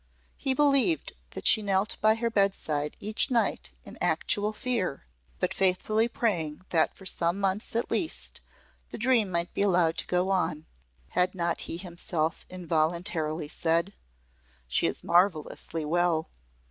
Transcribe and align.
He 0.35 0.55
believed 0.55 1.13
that 1.35 1.45
she 1.45 1.61
knelt 1.61 1.97
by 2.01 2.15
her 2.15 2.31
bedside 2.31 2.97
each 2.99 3.29
night 3.29 3.69
in 3.83 3.99
actual 4.01 4.51
fear, 4.51 5.05
but 5.39 5.53
faithfully 5.53 6.07
praying 6.07 6.61
that 6.71 6.95
for 6.95 7.05
some 7.05 7.39
months 7.39 7.75
at 7.75 7.91
least 7.91 8.41
the 8.89 8.97
dream 8.97 9.29
might 9.29 9.53
be 9.53 9.61
allowed 9.61 9.99
to 9.99 10.07
go 10.07 10.31
on. 10.31 10.65
Had 11.09 11.35
not 11.35 11.61
he 11.69 11.77
himself 11.77 12.47
involuntarily 12.49 13.47
said, 13.47 13.93
"She 14.67 14.87
is 14.87 15.03
marvellously 15.03 15.85
well. 15.85 16.31